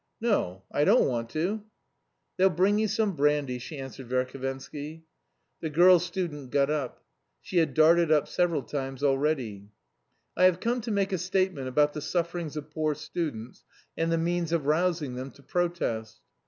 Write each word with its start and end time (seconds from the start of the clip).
No, 0.19 0.63
I 0.71 0.83
don't 0.83 1.05
want 1.05 1.29
to." 1.29 1.61
"They'll 2.35 2.49
bring 2.49 2.79
you 2.79 2.87
some 2.87 3.15
brandy," 3.15 3.59
she 3.59 3.77
answered 3.77 4.09
Verhovensky. 4.09 5.03
The 5.59 5.69
girl 5.69 5.99
student 5.99 6.49
got 6.49 6.71
up. 6.71 7.03
She 7.39 7.57
had 7.57 7.75
darted 7.75 8.11
up 8.11 8.27
several 8.27 8.63
times 8.63 9.03
already. 9.03 9.69
"I 10.35 10.45
have 10.45 10.59
come 10.59 10.81
to 10.81 10.91
make 10.91 11.13
a 11.13 11.19
statement 11.19 11.67
about 11.67 11.93
the 11.93 12.01
sufferings 12.01 12.57
of 12.57 12.71
poor 12.71 12.95
students 12.95 13.63
and 13.95 14.11
the 14.11 14.17
means 14.17 14.51
of 14.51 14.65
rousing 14.65 15.13
them 15.13 15.29
to 15.33 15.43
protest." 15.43 16.19